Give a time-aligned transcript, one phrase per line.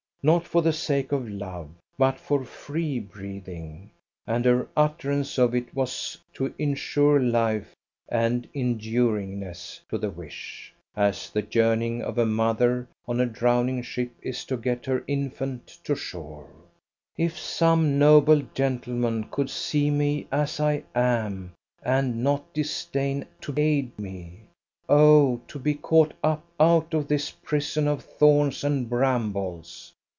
[0.23, 1.67] not for the sake of love,
[1.97, 3.89] but for free breathing;
[4.27, 7.73] and her utterance of it was to insure life
[8.07, 14.11] and enduringness to the wish, as the yearning of a mother on a drowning ship
[14.21, 16.51] is to get her infant to shore.
[17.17, 23.97] "If some noble gentleman could see me as I am and not disdain to aid
[23.97, 24.41] me!
[24.87, 25.41] Oh!
[25.47, 29.91] to be caught up out of this prison of thorns and brambles.